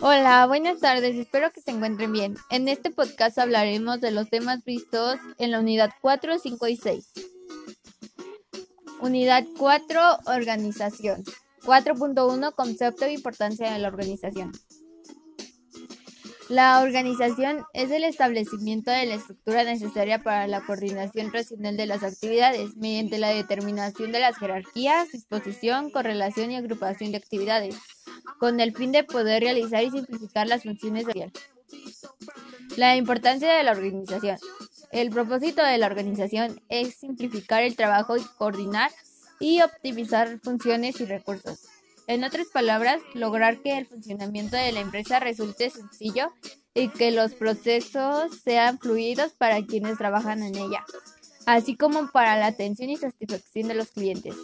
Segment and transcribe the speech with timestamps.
[0.00, 2.36] Hola, buenas tardes, espero que se encuentren bien.
[2.50, 7.12] En este podcast hablaremos de los temas vistos en la unidad 4, 5 y 6.
[9.00, 11.24] Unidad 4, organización.
[11.64, 14.52] 4.1, concepto e importancia de la organización.
[16.48, 22.02] La organización es el establecimiento de la estructura necesaria para la coordinación racional de las
[22.02, 27.76] actividades mediante la determinación de las jerarquías, disposición, correlación y agrupación de actividades,
[28.38, 31.34] con el fin de poder realizar y simplificar las funciones sociales.
[32.78, 34.38] La importancia de la organización.
[34.90, 38.90] El propósito de la organización es simplificar el trabajo y coordinar
[39.38, 41.60] y optimizar funciones y recursos.
[42.08, 46.32] En otras palabras, lograr que el funcionamiento de la empresa resulte sencillo
[46.72, 50.86] y que los procesos sean fluidos para quienes trabajan en ella,
[51.44, 54.34] así como para la atención y satisfacción de los clientes.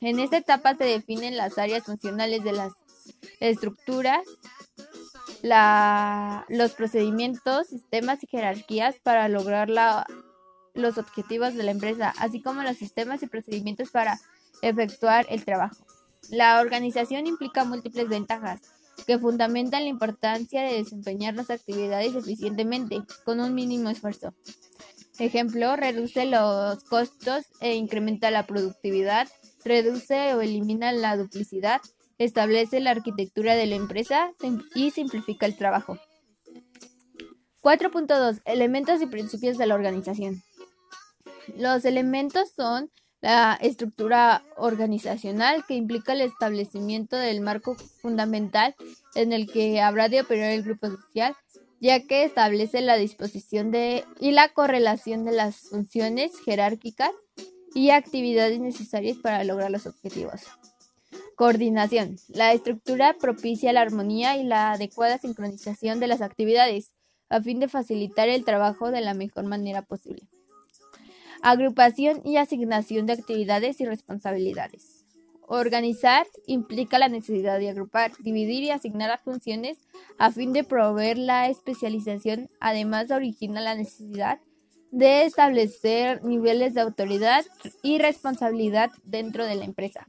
[0.00, 2.72] En esta etapa se definen las áreas funcionales de las
[3.38, 4.26] estructuras,
[6.48, 9.70] los procedimientos, sistemas y jerarquías para lograr
[10.74, 14.18] los objetivos de la empresa, así como los sistemas y procedimientos para
[14.60, 15.86] efectuar el trabajo.
[16.30, 18.60] La organización implica múltiples ventajas
[19.06, 24.34] que fundamentan la importancia de desempeñar las actividades eficientemente con un mínimo esfuerzo.
[25.18, 29.28] Ejemplo, reduce los costos e incrementa la productividad,
[29.64, 31.80] reduce o elimina la duplicidad,
[32.18, 34.32] establece la arquitectura de la empresa
[34.74, 35.98] y simplifica el trabajo.
[37.62, 38.42] 4.2.
[38.44, 40.42] Elementos y principios de la organización.
[41.56, 42.90] Los elementos son
[43.22, 48.74] la estructura organizacional que implica el establecimiento del marco fundamental
[49.14, 51.34] en el que habrá de operar el grupo social,
[51.80, 57.12] ya que establece la disposición de y la correlación de las funciones jerárquicas
[57.74, 60.42] y actividades necesarias para lograr los objetivos.
[61.36, 62.16] Coordinación.
[62.28, 66.92] La estructura propicia la armonía y la adecuada sincronización de las actividades
[67.28, 70.28] a fin de facilitar el trabajo de la mejor manera posible.
[71.42, 75.04] Agrupación y asignación de actividades y responsabilidades.
[75.48, 79.78] Organizar implica la necesidad de agrupar, dividir y asignar las funciones
[80.18, 82.48] a fin de proveer la especialización.
[82.60, 84.38] Además, origina la necesidad
[84.92, 87.44] de establecer niveles de autoridad
[87.82, 90.06] y responsabilidad dentro de la empresa.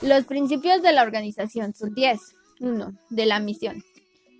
[0.00, 2.20] Los principios de la organización son 10.
[2.60, 2.98] 1.
[3.10, 3.84] De la misión.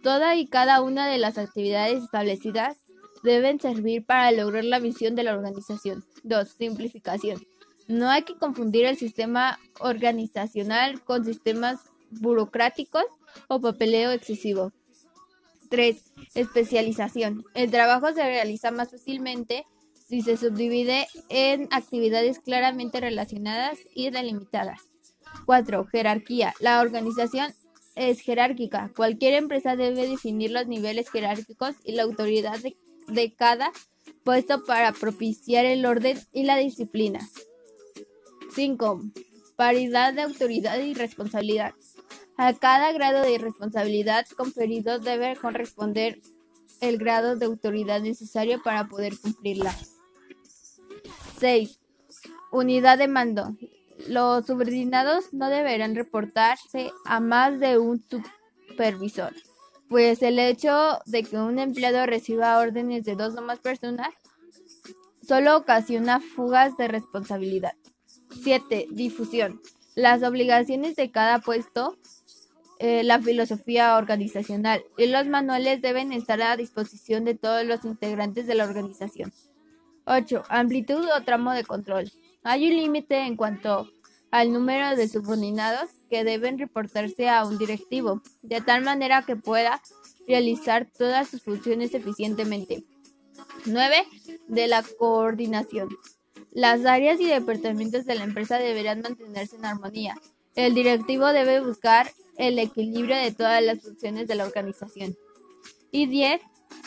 [0.02, 2.76] Toda y cada una de las actividades establecidas
[3.24, 6.04] deben servir para lograr la misión de la organización.
[6.22, 6.48] 2.
[6.48, 7.42] Simplificación.
[7.88, 11.80] No hay que confundir el sistema organizacional con sistemas
[12.10, 13.04] burocráticos
[13.48, 14.72] o papeleo excesivo.
[15.70, 16.12] 3.
[16.34, 17.44] Especialización.
[17.54, 19.66] El trabajo se realiza más fácilmente
[20.06, 24.82] si se subdivide en actividades claramente relacionadas y delimitadas.
[25.46, 25.86] 4.
[25.86, 26.54] Jerarquía.
[26.60, 27.52] La organización
[27.96, 28.90] es jerárquica.
[28.94, 32.76] Cualquier empresa debe definir los niveles jerárquicos y la autoridad de
[33.08, 33.72] de cada
[34.24, 37.20] puesto para propiciar el orden y la disciplina.
[38.54, 39.02] 5.
[39.56, 41.74] Paridad de autoridad y responsabilidad.
[42.36, 46.20] A cada grado de responsabilidad conferido debe corresponder
[46.80, 49.74] el grado de autoridad necesario para poder cumplirla.
[51.38, 51.78] 6.
[52.50, 53.56] Unidad de mando.
[54.08, 59.32] Los subordinados no deberán reportarse a más de un supervisor
[59.94, 64.08] pues el hecho de que un empleado reciba órdenes de dos o más personas
[65.24, 67.74] solo ocasiona fugas de responsabilidad.
[68.42, 68.88] 7.
[68.90, 69.60] Difusión.
[69.94, 71.96] Las obligaciones de cada puesto,
[72.80, 78.48] eh, la filosofía organizacional y los manuales deben estar a disposición de todos los integrantes
[78.48, 79.32] de la organización.
[80.06, 80.42] 8.
[80.48, 82.10] Amplitud o tramo de control.
[82.42, 83.88] Hay un límite en cuanto
[84.32, 89.82] al número de subordinados que deben reportarse a un directivo, de tal manera que pueda
[90.28, 92.84] realizar todas sus funciones eficientemente.
[93.66, 93.96] 9.
[94.46, 95.88] De la coordinación.
[96.52, 100.14] Las áreas y departamentos de la empresa deberán mantenerse en armonía.
[100.54, 105.16] El directivo debe buscar el equilibrio de todas las funciones de la organización.
[105.90, 106.40] Y 10.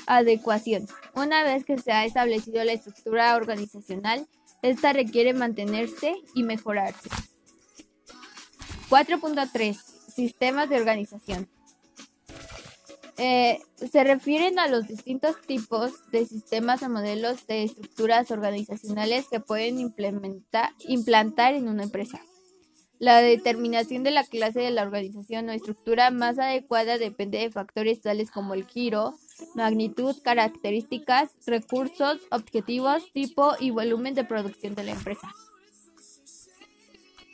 [0.06, 0.88] Adecuación.
[1.16, 4.26] Una vez que se ha establecido la estructura organizacional,
[4.62, 7.10] esta requiere mantenerse y mejorarse.
[8.90, 9.76] 4.3.
[10.14, 11.48] Sistemas de organización.
[13.18, 19.40] Eh, se refieren a los distintos tipos de sistemas o modelos de estructuras organizacionales que
[19.40, 22.22] pueden implementar, implantar en una empresa.
[23.00, 28.02] La determinación de la clase de la organización o estructura más adecuada depende de factores
[28.02, 29.16] tales como el giro,
[29.56, 35.32] magnitud, características, recursos, objetivos, tipo y volumen de producción de la empresa.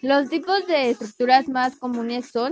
[0.04, 2.52] Los tipos de estructuras más comunes son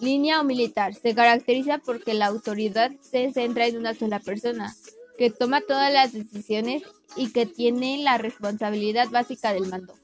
[0.00, 0.94] Línea o militar.
[0.94, 4.74] Se caracteriza porque la autoridad se centra en una sola persona,
[5.18, 6.82] que toma todas las decisiones
[7.16, 9.94] y que tiene la responsabilidad básica del mando.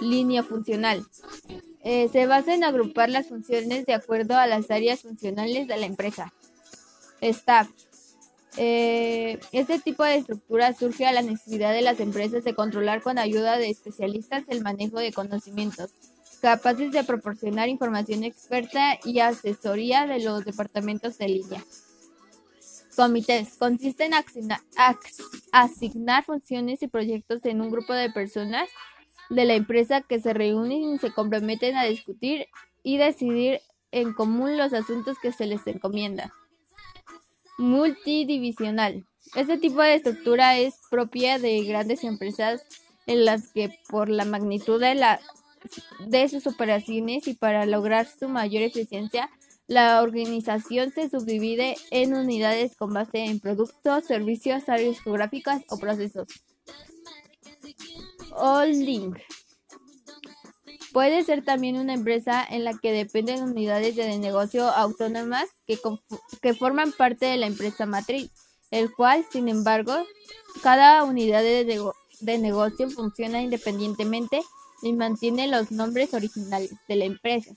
[0.00, 1.06] Línea funcional.
[1.84, 5.86] Eh, se basa en agrupar las funciones de acuerdo a las áreas funcionales de la
[5.86, 6.32] empresa.
[7.20, 7.68] Staff.
[8.56, 13.18] Eh, este tipo de estructura surge a la necesidad de las empresas de controlar con
[13.18, 15.90] ayuda de especialistas el manejo de conocimientos,
[16.42, 21.64] capaces de proporcionar información experta y asesoría de los departamentos de línea.
[22.94, 23.56] Comités.
[23.56, 24.12] Consiste en
[25.52, 28.68] asignar funciones y proyectos en un grupo de personas
[29.30, 32.48] de la empresa que se reúnen y se comprometen a discutir
[32.82, 33.60] y decidir
[33.92, 36.34] en común los asuntos que se les encomienda.
[37.62, 39.06] Multidivisional.
[39.36, 42.64] Este tipo de estructura es propia de grandes empresas
[43.06, 45.00] en las que por la magnitud de,
[46.00, 49.30] de sus operaciones y para lograr su mayor eficiencia,
[49.68, 56.26] la organización se subdivide en unidades con base en productos, servicios, áreas geográficas o procesos.
[58.32, 59.14] Holding.
[60.92, 65.78] Puede ser también una empresa en la que dependen unidades de negocio autónomas que,
[66.54, 68.30] forman parte de la empresa matriz,
[68.70, 69.94] el cual, sin embargo,
[70.62, 71.82] cada unidad de,
[72.20, 74.42] de negocio funciona independientemente
[74.82, 77.54] y mantiene los nombres originales de la empresa.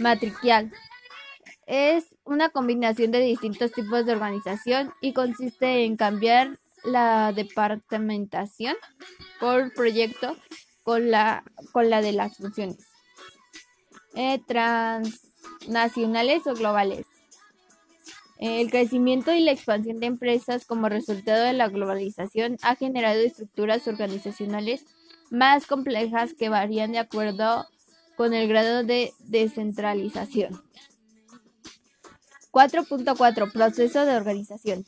[0.00, 0.72] Matricial.
[1.66, 8.74] Es una combinación de distintos tipos de organización y consiste en cambiar la departamentación
[9.40, 10.36] por proyecto
[10.84, 11.42] con la,
[11.72, 12.86] con la de las funciones
[14.14, 17.06] eh, transnacionales o globales.
[18.38, 23.86] El crecimiento y la expansión de empresas como resultado de la globalización ha generado estructuras
[23.88, 24.84] organizacionales
[25.30, 27.66] más complejas que varían de acuerdo
[28.16, 30.62] con el grado de descentralización.
[32.52, 34.84] 4.4 Proceso de organización.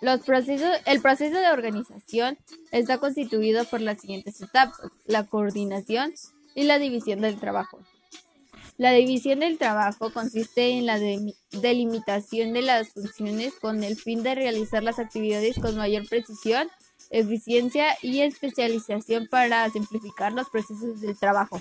[0.00, 2.38] Los procesos, el proceso de organización
[2.72, 6.12] está constituido por las siguientes etapas, la coordinación
[6.54, 7.80] y la división del trabajo.
[8.76, 10.98] La división del trabajo consiste en la
[11.52, 16.68] delimitación de las funciones con el fin de realizar las actividades con mayor precisión,
[17.10, 21.60] eficiencia y especialización para simplificar los procesos del trabajo.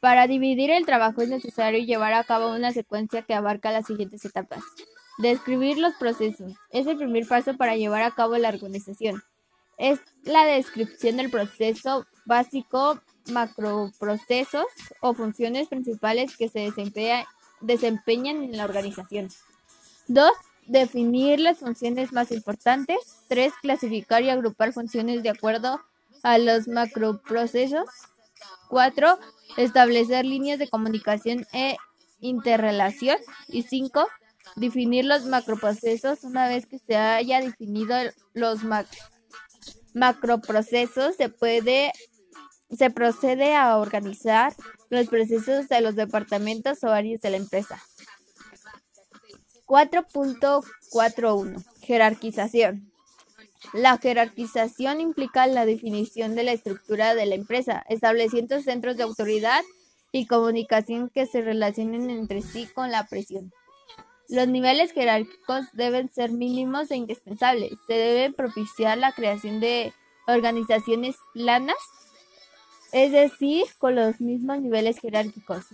[0.00, 4.24] Para dividir el trabajo es necesario llevar a cabo una secuencia que abarca las siguientes
[4.24, 4.64] etapas.
[5.18, 6.52] Describir los procesos.
[6.70, 9.22] Es el primer paso para llevar a cabo la organización.
[9.76, 14.66] Es la descripción del proceso básico, macroprocesos
[15.00, 16.70] o funciones principales que se
[17.60, 19.28] desempeñan en la organización.
[20.08, 20.30] 2.
[20.66, 22.98] Definir las funciones más importantes.
[23.28, 23.52] 3.
[23.62, 25.80] Clasificar y agrupar funciones de acuerdo
[26.22, 27.88] a los macroprocesos.
[28.68, 29.18] 4.
[29.56, 31.76] Establecer líneas de comunicación e
[32.20, 33.16] interrelación.
[33.48, 34.06] Y 5
[34.56, 36.24] definir los macroprocesos.
[36.24, 37.96] Una vez que se haya definido
[38.34, 38.60] los
[39.94, 41.92] macroprocesos, se puede
[42.70, 44.54] se procede a organizar
[44.90, 47.82] los procesos de los departamentos o áreas de la empresa.
[49.66, 52.90] 4.41 Jerarquización.
[53.72, 59.60] La jerarquización implica la definición de la estructura de la empresa, estableciendo centros de autoridad
[60.12, 63.52] y comunicación que se relacionen entre sí con la presión.
[64.30, 67.72] Los niveles jerárquicos deben ser mínimos e indispensables.
[67.88, 69.92] Se debe propiciar la creación de
[70.28, 71.74] organizaciones planas,
[72.92, 75.64] es decir, con los mismos niveles jerárquicos.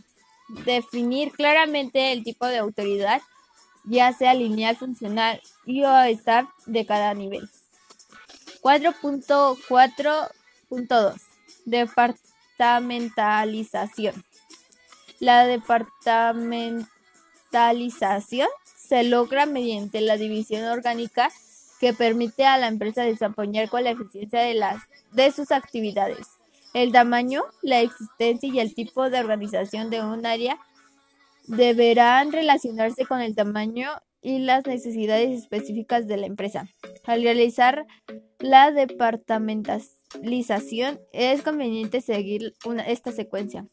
[0.64, 3.20] Definir claramente el tipo de autoridad,
[3.84, 7.50] ya sea lineal, funcional y o staff de cada nivel.
[8.62, 11.20] 4.4.2
[11.66, 14.24] Departamentalización.
[15.20, 15.46] La
[17.50, 21.30] departamentalización se logra mediante la división orgánica
[21.80, 26.26] que permite a la empresa desempeñar con la eficiencia de, las, de sus actividades.
[26.74, 30.58] El tamaño, la existencia y el tipo de organización de un área
[31.46, 36.68] deberán relacionarse con el tamaño y las necesidades específicas de la empresa.
[37.04, 37.86] Al realizar
[38.38, 42.54] la departamentalización es conveniente seguir
[42.86, 43.66] esta secuencia.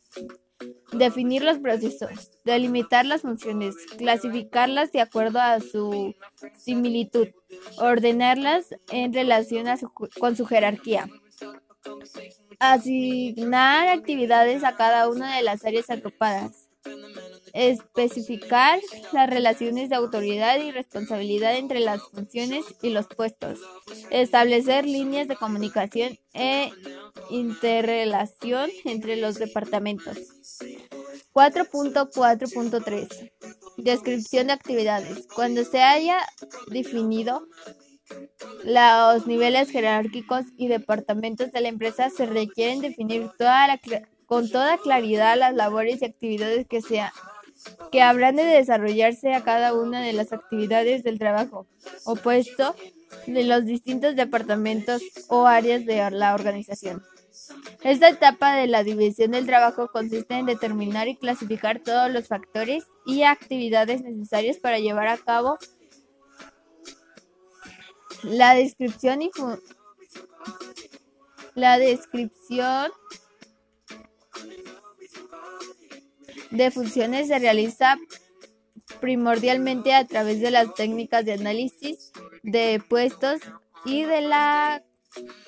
[0.91, 6.13] Definir los procesos, delimitar las funciones, clasificarlas de acuerdo a su
[6.55, 7.29] similitud,
[7.77, 9.65] ordenarlas en relación
[10.19, 11.09] con su jerarquía,
[12.59, 16.69] asignar actividades a cada una de las áreas agrupadas,
[17.53, 18.79] especificar
[19.11, 23.59] las relaciones de autoridad y responsabilidad entre las funciones y los puestos,
[24.09, 26.71] establecer líneas de comunicación e
[27.29, 30.17] interrelación entre los departamentos.
[31.33, 33.31] 4.4.3
[33.77, 35.27] Descripción de actividades.
[35.33, 36.19] Cuando se haya
[36.67, 37.47] definido
[38.63, 43.29] los niveles jerárquicos y departamentos de la empresa, se requieren definir
[44.25, 47.13] con toda claridad las labores y actividades que, sea,
[47.91, 51.67] que habrán de desarrollarse a cada una de las actividades del trabajo
[52.05, 52.75] opuesto
[53.27, 57.03] de los distintos departamentos o áreas de la organización.
[57.83, 62.85] Esta etapa de la división del trabajo consiste en determinar y clasificar todos los factores
[63.05, 65.57] y actividades necesarias para llevar a cabo
[68.23, 69.31] la descripción y
[71.55, 72.91] la descripción
[76.51, 77.97] de funciones se realiza
[79.01, 82.11] primordialmente a través de las técnicas de análisis
[82.43, 83.41] de puestos
[83.85, 84.83] y de la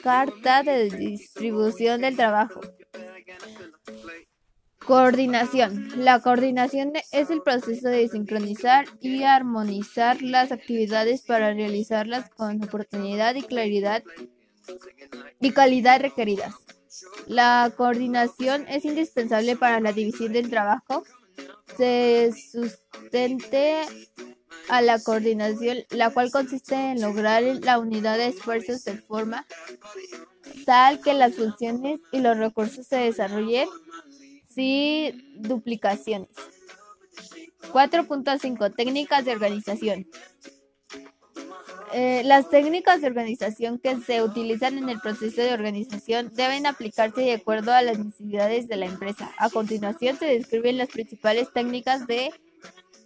[0.02, 2.62] carta de distribución del trabajo.
[4.86, 6.04] Coordinación.
[6.04, 13.34] La coordinación es el proceso de sincronizar y armonizar las actividades para realizarlas con oportunidad
[13.34, 14.04] y claridad
[15.40, 16.54] y calidad requeridas.
[17.28, 21.04] La coordinación es indispensable para la división del trabajo.
[21.78, 23.82] Se sustente
[24.70, 29.46] a la coordinación, la cual consiste en lograr la unidad de esfuerzos de forma
[30.66, 33.68] tal que las funciones y los recursos se desarrollen
[34.50, 36.30] sin duplicaciones.
[37.72, 40.08] 4.5 Técnicas de organización.
[41.94, 47.22] Eh, las técnicas de organización que se utilizan en el proceso de organización deben aplicarse
[47.22, 49.32] de acuerdo a las necesidades de la empresa.
[49.38, 52.32] A continuación se describen las principales técnicas de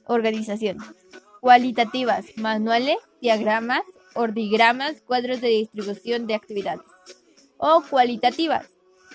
[0.05, 0.77] organización.
[1.41, 3.83] Cualitativas, manuales, diagramas,
[4.15, 6.85] ordigramas, cuadros de distribución de actividades.
[7.57, 8.67] O cualitativas,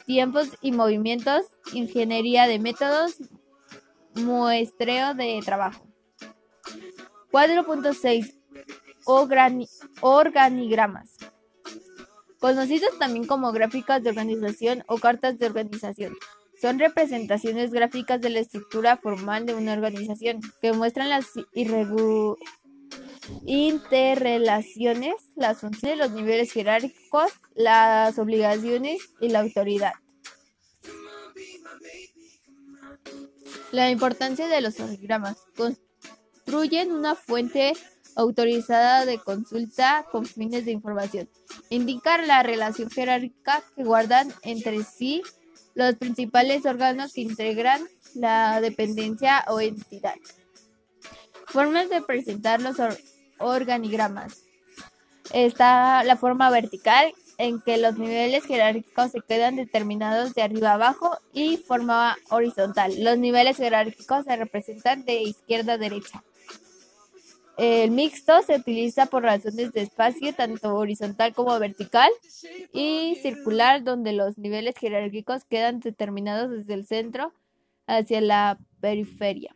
[0.06, 3.16] tiempos y movimientos, ingeniería de métodos,
[4.14, 5.86] muestreo de trabajo.
[7.30, 8.34] 4.6
[10.00, 11.16] Organigramas.
[12.40, 16.14] Conocidos también como gráficas de organización o cartas de organización.
[16.64, 21.26] Son representaciones gráficas de la estructura formal de una organización que muestran las
[23.44, 29.92] interrelaciones, las funciones, los niveles jerárquicos, las obligaciones y la autoridad.
[33.70, 35.36] La importancia de los organigramas.
[35.54, 37.74] Construyen una fuente
[38.16, 41.28] autorizada de consulta con fines de información.
[41.68, 45.22] Indicar la relación jerárquica que guardan entre sí
[45.74, 47.82] los principales órganos que integran
[48.14, 50.14] la dependencia o entidad.
[51.46, 52.76] Formas de presentar los
[53.38, 54.44] organigramas.
[55.32, 61.18] Está la forma vertical, en que los niveles jerárquicos se quedan determinados de arriba abajo,
[61.32, 62.92] y forma horizontal.
[63.02, 66.22] Los niveles jerárquicos se representan de izquierda a derecha.
[67.56, 72.10] El mixto se utiliza por razones de espacio, tanto horizontal como vertical,
[72.72, 77.32] y circular, donde los niveles jerárquicos quedan determinados desde el centro
[77.86, 79.54] hacia la periferia.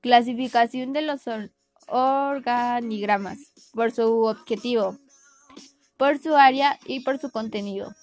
[0.00, 1.22] Clasificación de los
[1.86, 3.38] organigramas
[3.72, 4.98] por su objetivo,
[5.96, 7.94] por su área y por su contenido.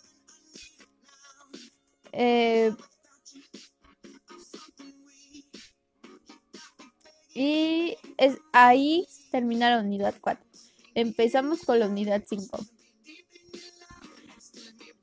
[2.13, 2.73] Eh,
[7.35, 10.43] Y es, ahí termina la unidad 4.
[10.95, 12.65] Empezamos con la unidad 5.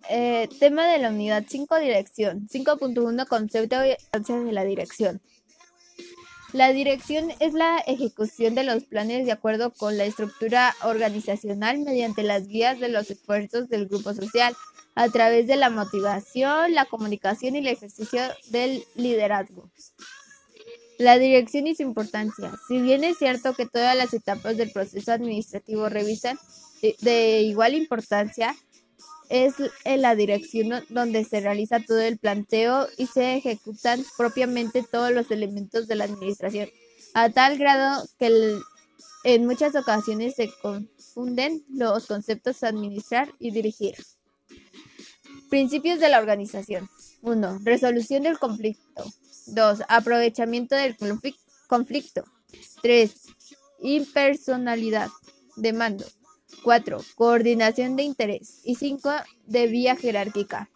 [0.09, 2.49] Eh, tema de la unidad 5, dirección.
[2.49, 3.99] 5.1, concepto de
[4.53, 5.21] la dirección.
[6.55, 12.23] La dirección es la ejecución de los planes de acuerdo con la estructura organizacional mediante
[12.23, 14.55] las guías de los esfuerzos del grupo social,
[14.95, 18.21] a través de la motivación, la comunicación y el ejercicio
[18.51, 19.71] del liderazgo.
[21.03, 22.53] La dirección y su importancia.
[22.69, 26.39] Si bien es cierto que todas las etapas del proceso administrativo revisan
[27.01, 28.55] de, igual importancia,
[29.29, 35.11] es en la dirección donde se realiza todo el planteo y se ejecutan propiamente todos
[35.11, 36.69] los elementos de la administración,
[37.15, 38.61] a tal grado que
[39.25, 43.97] en muchas ocasiones se confunden los conceptos administrar y dirigir.
[45.51, 46.89] Principios de la organización.
[47.23, 47.59] 1.
[47.65, 49.05] Resolución del conflicto.
[49.47, 49.83] 2.
[49.89, 50.97] Aprovechamiento del
[51.67, 52.25] conflicto.
[52.83, 53.13] 3.
[53.81, 55.09] Impersonalidad
[55.57, 56.05] de mando.
[56.65, 56.99] 4.
[57.15, 58.61] Coordinación de interés.
[58.65, 59.11] Y 5.
[59.47, 60.71] De vía jerárquica.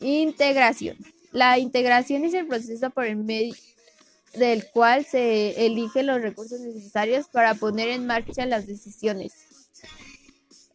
[0.00, 0.98] Integración.
[1.32, 3.54] La integración es el proceso por el medio
[4.34, 9.32] del cual se eligen los recursos necesarios para poner en marcha las decisiones.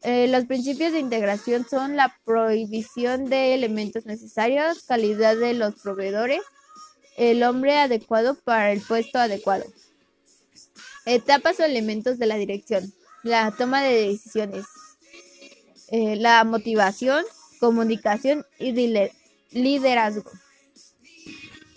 [0.02, 6.42] Eh, los principios de integración son la prohibición de elementos necesarios, calidad de los proveedores,
[7.18, 9.66] el hombre adecuado para el puesto adecuado.
[11.06, 12.94] Etapas o elementos de la dirección.
[13.24, 14.66] La toma de decisiones.
[15.90, 17.26] Eh, la motivación,
[17.60, 18.72] comunicación y
[19.52, 20.32] liderazgo.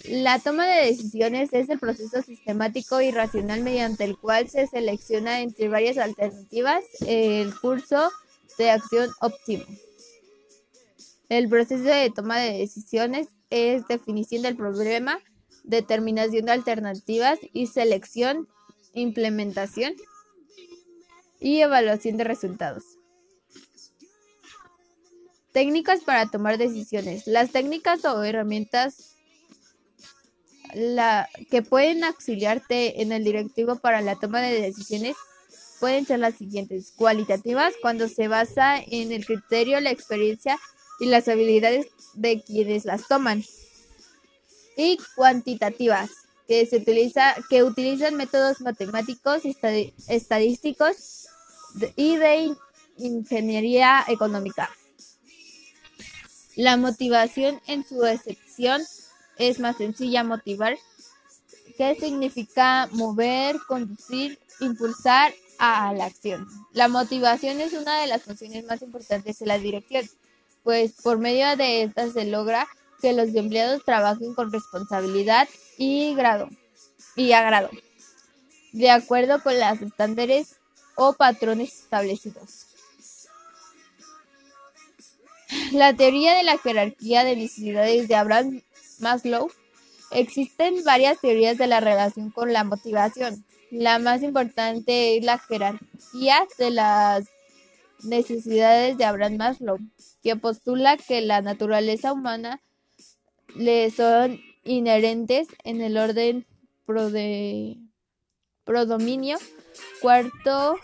[0.08, 5.40] La toma de decisiones es el proceso sistemático y racional mediante el cual se selecciona
[5.40, 8.10] entre varias alternativas el curso
[8.58, 9.64] de acción óptimo.
[11.28, 15.20] El proceso de toma de decisiones es definición del problema,
[15.62, 18.48] determinación de alternativas y selección,
[18.94, 19.94] implementación
[21.38, 22.82] y evaluación de resultados.
[25.52, 27.26] Técnicas para tomar decisiones.
[27.26, 29.11] Las técnicas o herramientas
[30.74, 35.16] la, que pueden auxiliarte en el directivo para la toma de decisiones
[35.80, 36.92] pueden ser las siguientes.
[36.94, 40.56] Cualitativas, cuando se basa en el criterio, la experiencia
[41.00, 43.42] y las habilidades de quienes las toman.
[44.76, 46.10] Y cuantitativas,
[46.46, 49.42] que se utiliza, que utilizan métodos matemáticos,
[50.06, 51.26] estadísticos
[51.96, 52.54] y de
[52.98, 54.70] ingeniería económica.
[56.54, 58.82] La motivación en su excepción
[59.38, 60.76] es más sencilla motivar,
[61.76, 66.46] que significa mover, conducir, impulsar a la acción.
[66.72, 70.08] La motivación es una de las funciones más importantes de la dirección,
[70.62, 72.68] pues por medio de esta se logra
[73.00, 76.48] que los empleados trabajen con responsabilidad y grado
[77.16, 77.70] y agrado,
[78.72, 80.56] de acuerdo con los estándares
[80.94, 82.66] o patrones establecidos.
[85.72, 88.62] La teoría de la jerarquía de necesidades de Abraham
[89.02, 89.50] Maslow.
[90.10, 93.44] Existen varias teorías de la relación con la motivación.
[93.70, 97.24] La más importante es la jerarquía de las
[98.02, 99.78] necesidades de Abraham Maslow,
[100.22, 102.60] que postula que la naturaleza humana
[103.54, 106.46] le son inherentes en el orden
[106.86, 107.78] de
[108.64, 109.38] prodominio,
[110.00, 110.78] cuarto,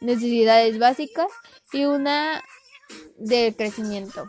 [0.00, 1.28] necesidades básicas
[1.72, 2.42] y una
[3.16, 4.28] de crecimiento.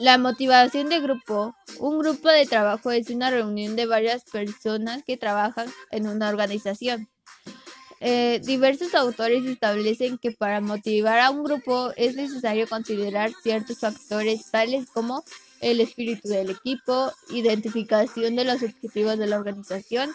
[0.00, 1.54] La motivación de grupo.
[1.78, 7.10] Un grupo de trabajo es una reunión de varias personas que trabajan en una organización.
[8.00, 14.50] Eh, diversos autores establecen que para motivar a un grupo es necesario considerar ciertos factores
[14.50, 15.22] tales como
[15.60, 20.10] el espíritu del equipo, identificación de los objetivos de la organización,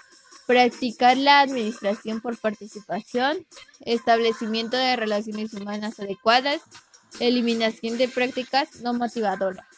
[0.48, 3.46] practicar la administración por participación,
[3.82, 6.62] establecimiento de relaciones humanas adecuadas,
[7.20, 9.75] eliminación de prácticas no motivadoras.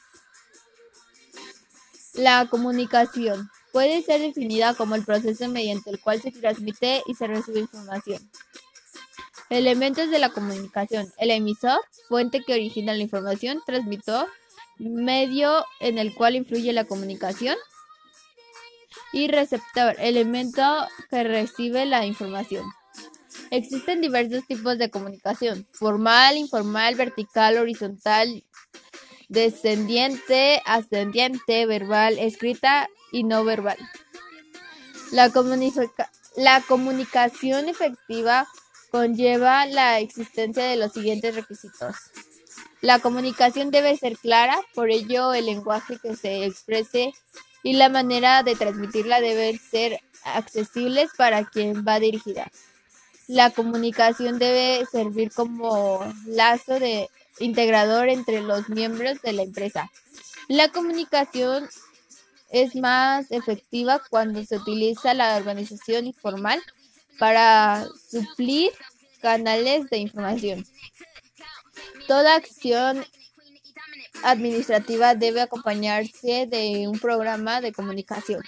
[2.17, 7.27] La comunicación puede ser definida como el proceso mediante el cual se transmite y se
[7.27, 8.27] recibe información.
[9.51, 11.13] Elementos de la comunicación.
[11.19, 14.27] El emisor, fuente que origina la información, transmitor,
[14.79, 17.55] medio en el cual influye la comunicación.
[19.13, 20.63] Y receptor, elemento
[21.11, 22.65] que recibe la información.
[23.51, 28.43] Existen diversos tipos de comunicación, formal, informal, vertical, horizontal,
[29.29, 33.77] descendiente, ascendiente, verbal, escrita y no verbal.
[35.11, 35.31] La,
[36.35, 38.47] la comunicación efectiva
[38.91, 41.95] conlleva la existencia de los siguientes requisitos.
[42.81, 47.13] La comunicación debe ser clara, por ello el lenguaje que se exprese
[47.63, 52.51] y la manera de transmitirla deben ser accesibles para quien va dirigida.
[53.27, 57.09] La comunicación debe servir como lazo de
[57.39, 59.91] integrador entre los miembros de la empresa.
[60.47, 61.67] La comunicación
[62.49, 66.61] es más efectiva cuando se utiliza la organización informal
[67.19, 68.71] para suplir
[69.21, 70.65] canales de información.
[72.07, 73.05] Toda acción
[74.23, 78.43] administrativa debe acompañarse de un programa de comunicación.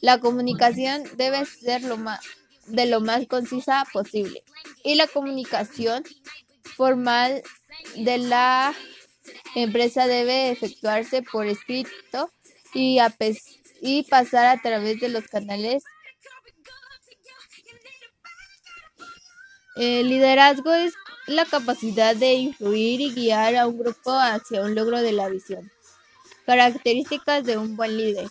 [0.00, 2.20] La comunicación debe ser lo más,
[2.66, 4.42] de lo más concisa posible
[4.84, 6.04] y la comunicación
[6.76, 7.42] formal
[7.96, 8.74] de la
[9.54, 12.30] empresa debe efectuarse por escrito
[12.74, 12.98] y,
[13.80, 15.84] y pasar a través de los canales.
[19.76, 20.94] El liderazgo es
[21.26, 25.70] la capacidad de influir y guiar a un grupo hacia un logro de la visión.
[26.46, 28.28] Características de un buen líder.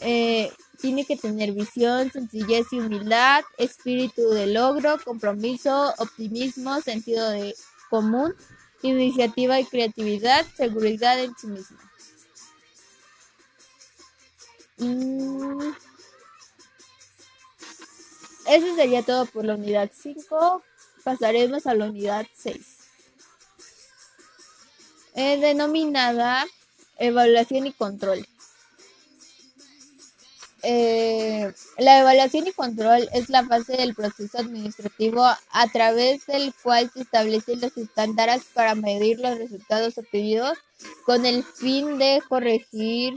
[0.00, 7.54] Eh, tiene que tener visión, sencillez y humildad, espíritu de logro, compromiso, optimismo, sentido de
[7.92, 8.34] común,
[8.80, 11.76] iniciativa y creatividad, seguridad en sí mismo.
[14.78, 15.74] Mm.
[18.46, 20.62] Eso sería todo por la unidad 5.
[21.04, 22.78] Pasaremos a la unidad 6.
[25.14, 26.46] Es denominada
[26.96, 28.26] evaluación y control.
[30.64, 36.88] Eh, la evaluación y control es la fase del proceso administrativo a través del cual
[36.94, 40.56] se establecen los estándares para medir los resultados obtenidos
[41.04, 43.16] con el fin de corregir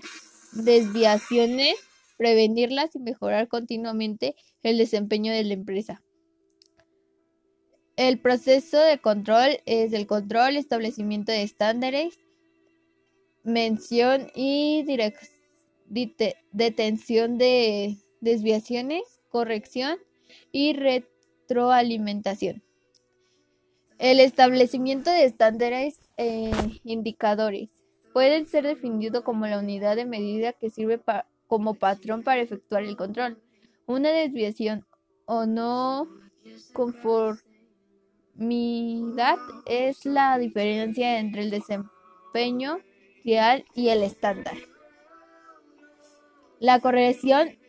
[0.53, 1.75] desviaciones,
[2.17, 6.01] prevenirlas y mejorar continuamente el desempeño de la empresa.
[7.95, 12.19] El proceso de control es el control, establecimiento de estándares,
[13.43, 15.34] mención y dirección
[15.87, 19.97] detención de desviaciones, corrección
[20.51, 22.63] y retroalimentación.
[23.97, 26.51] El establecimiento de estándares e
[26.83, 27.69] indicadores
[28.13, 31.01] pueden ser definidos como la unidad de medida que sirve
[31.47, 33.41] como patrón para efectuar el control.
[33.85, 34.85] Una desviación
[35.25, 36.07] o no
[36.73, 37.43] conformidad
[39.65, 42.79] es la diferencia entre el desempeño
[43.23, 44.55] real y el estándar.
[46.65, 47.59] La corrección,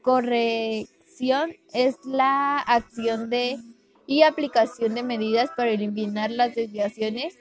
[0.00, 3.58] corrección es la acción de
[4.06, 7.38] y aplicación de medidas para eliminar las desviaciones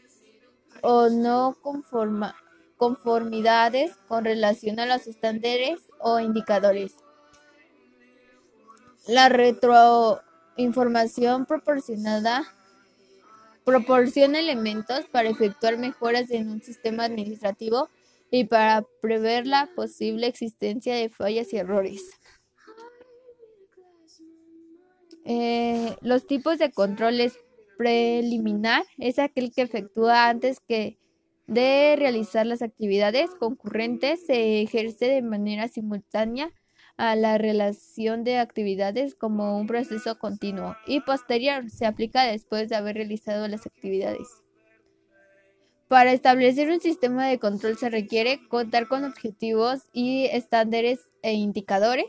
[0.81, 1.55] o no
[2.75, 6.97] conformidades con relación a los estándares o indicadores.
[9.07, 12.43] La retroinformación proporcionada
[13.63, 17.87] proporciona elementos para efectuar mejoras en un sistema administrativo
[18.35, 22.01] y para prever la posible existencia de fallas y errores.
[25.23, 27.39] Eh, los tipos de controles
[27.77, 30.99] preliminar es aquel que efectúa antes que
[31.47, 36.51] de realizar las actividades concurrentes se ejerce de manera simultánea
[36.97, 42.75] a la relación de actividades como un proceso continuo y posterior se aplica después de
[42.75, 44.44] haber realizado las actividades.
[45.87, 52.05] Para establecer un sistema de control se requiere contar con objetivos y estándares e indicadores,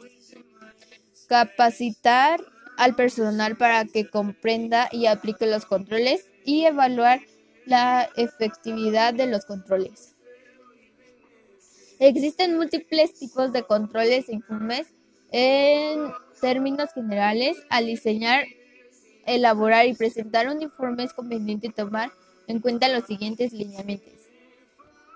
[1.28, 2.40] capacitar
[2.78, 7.20] al personal para que comprenda y aplique los controles y evaluar
[7.66, 10.14] la efectividad de los controles.
[11.98, 14.86] Existen múltiples tipos de controles e informes
[15.32, 17.58] en términos generales.
[17.68, 18.44] Al diseñar,
[19.26, 22.10] elaborar y presentar un informe es conveniente tomar
[22.46, 24.12] en cuenta los siguientes lineamientos.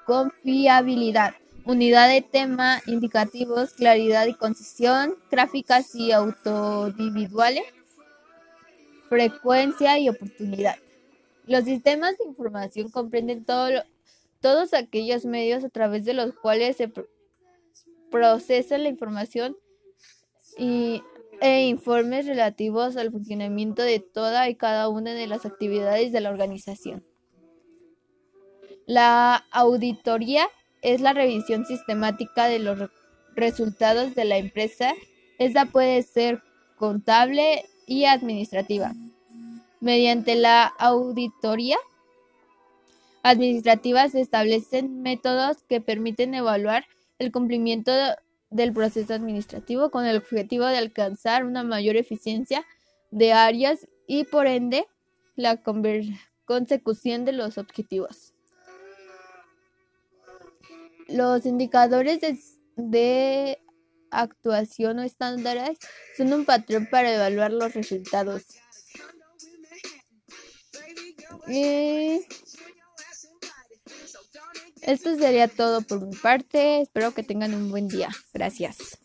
[0.07, 7.65] Confiabilidad, unidad de tema, indicativos, claridad y concisión, gráficas y autoindividuales,
[9.09, 10.77] frecuencia y oportunidad.
[11.47, 16.91] Los sistemas de información comprenden todos aquellos medios a través de los cuales se
[18.11, 19.57] procesa la información
[20.57, 21.03] y,
[21.41, 26.31] e informes relativos al funcionamiento de toda y cada una de las actividades de la
[26.31, 27.05] organización.
[28.91, 30.49] La auditoría
[30.83, 32.91] es la revisión sistemática de los
[33.37, 34.95] resultados de la empresa.
[35.39, 36.43] Esta puede ser
[36.77, 38.93] contable y administrativa.
[39.79, 41.77] Mediante la auditoría
[43.23, 46.85] administrativa se establecen métodos que permiten evaluar
[47.21, 47.93] el cumplimiento
[48.51, 52.67] del proceso administrativo con el objetivo de alcanzar una mayor eficiencia
[53.13, 54.85] de áreas y por ende
[55.37, 55.61] la
[56.45, 58.33] consecución de los objetivos.
[61.13, 62.21] Los indicadores
[62.77, 63.59] de,
[64.13, 65.79] actuación o estándares
[66.17, 68.43] son un patrón para evaluar los resultados.
[74.83, 76.81] Esto sería todo por mi parte.
[76.81, 78.09] Espero que tengan un buen día.
[78.33, 78.99] Gracias.